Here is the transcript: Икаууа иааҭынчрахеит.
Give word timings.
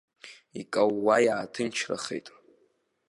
Икаууа 0.59 1.15
иааҭынчрахеит. 1.25 2.27